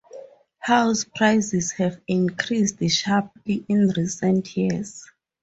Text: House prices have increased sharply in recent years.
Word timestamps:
House 0.57 1.03
prices 1.03 1.73
have 1.73 2.01
increased 2.07 2.79
sharply 2.89 3.63
in 3.69 3.87
recent 3.95 4.57
years. 4.57 5.07